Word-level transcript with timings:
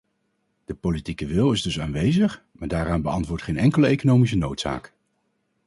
De 0.65 0.73
politieke 0.73 1.25
wil 1.25 1.51
is 1.51 1.61
dus 1.61 1.79
aanwezig, 1.79 2.43
maar 2.51 2.67
daaraan 2.67 3.01
beantwoordt 3.01 3.43
geen 3.43 3.57
enkele 3.57 3.87
economische 3.87 4.37
noodzaak. 4.37 4.93